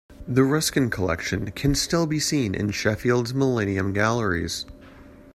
[0.27, 4.65] The Ruskin collection can still be seen in Sheffield's Millennium Galleries.